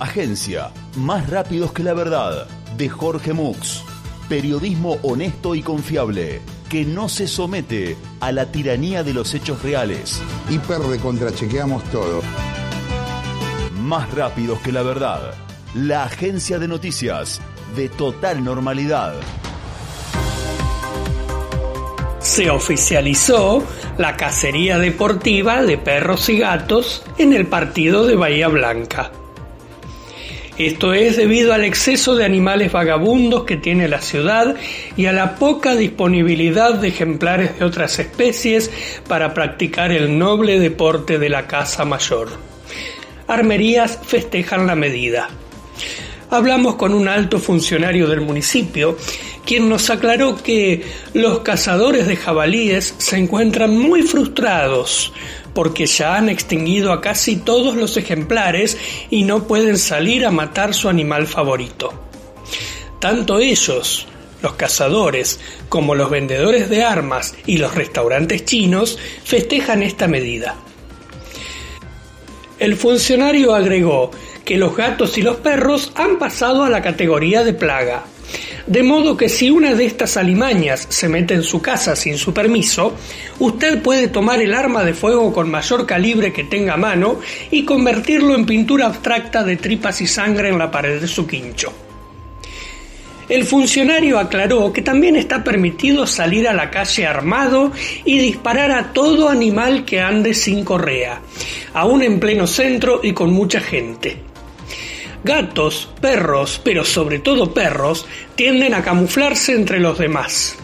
[0.00, 2.48] Agencia Más Rápidos que la Verdad
[2.78, 3.84] de Jorge Mux.
[4.30, 6.40] Periodismo honesto y confiable
[6.70, 10.22] que no se somete a la tiranía de los hechos reales.
[10.48, 12.22] Hiper de contrachequeamos todo.
[13.74, 15.34] Más rápidos que la verdad.
[15.74, 17.42] La agencia de noticias
[17.76, 19.12] de total normalidad.
[22.20, 23.62] Se oficializó
[23.98, 29.12] la cacería deportiva de perros y gatos en el partido de Bahía Blanca.
[30.58, 34.56] Esto es debido al exceso de animales vagabundos que tiene la ciudad
[34.96, 38.70] y a la poca disponibilidad de ejemplares de otras especies
[39.08, 42.28] para practicar el noble deporte de la caza mayor.
[43.26, 45.28] Armerías festejan la medida.
[46.30, 48.96] Hablamos con un alto funcionario del municipio,
[49.44, 55.12] quien nos aclaró que los cazadores de jabalíes se encuentran muy frustrados
[55.54, 58.78] porque ya han extinguido a casi todos los ejemplares
[59.10, 61.92] y no pueden salir a matar su animal favorito.
[63.00, 64.06] Tanto ellos,
[64.40, 70.54] los cazadores, como los vendedores de armas y los restaurantes chinos festejan esta medida.
[72.60, 74.10] El funcionario agregó
[74.50, 78.02] que los gatos y los perros han pasado a la categoría de plaga
[78.66, 82.34] de modo que si una de estas alimañas se mete en su casa sin su
[82.34, 82.94] permiso,
[83.38, 87.20] usted puede tomar el arma de fuego con mayor calibre que tenga a mano
[87.52, 91.72] y convertirlo en pintura abstracta de tripas y sangre en la pared de su quincho.
[93.28, 97.70] El funcionario aclaró que también está permitido salir a la calle armado
[98.04, 101.20] y disparar a todo animal que ande sin correa,
[101.72, 104.29] aún en pleno centro y con mucha gente.
[105.22, 110.56] Gatos, perros, pero sobre todo perros, tienden a camuflarse entre los demás.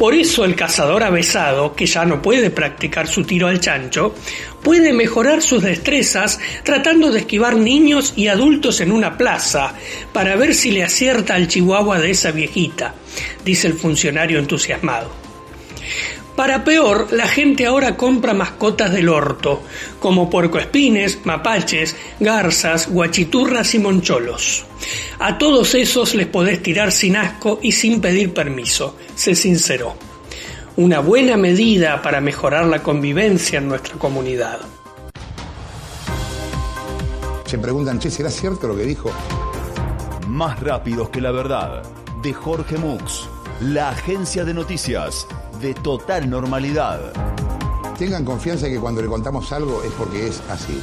[0.00, 4.14] Por eso el cazador avesado, que ya no puede practicar su tiro al chancho,
[4.62, 9.74] puede mejorar sus destrezas tratando de esquivar niños y adultos en una plaza
[10.14, 12.94] para ver si le acierta al chihuahua de esa viejita,
[13.44, 15.29] dice el funcionario entusiasmado.
[16.40, 19.62] Para peor, la gente ahora compra mascotas del orto,
[19.98, 24.64] como puercoespines, mapaches, garzas, guachiturras y moncholos.
[25.18, 29.96] A todos esos les podés tirar sin asco y sin pedir permiso, se sinceró.
[30.76, 34.60] Una buena medida para mejorar la convivencia en nuestra comunidad.
[37.44, 39.10] Se preguntan, che, ¿será cierto lo que dijo?
[40.26, 41.82] Más rápidos que la verdad,
[42.22, 43.28] de Jorge Mux,
[43.60, 45.26] la agencia de noticias
[45.60, 47.12] de total normalidad.
[47.98, 50.82] Tengan confianza que cuando le contamos algo es porque es así.